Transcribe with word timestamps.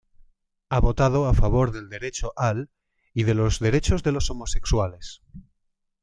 Ha 0.75 0.79
votado 0.79 1.27
a 1.27 1.33
favor 1.35 1.71
del 1.71 1.87
derecho 1.87 2.33
al 2.35 2.71
y 3.13 3.21
de 3.23 3.35
los 3.35 3.59
derechos 3.59 4.01
de 4.01 4.11
los 4.11 4.31
homosexuales. 4.31 5.21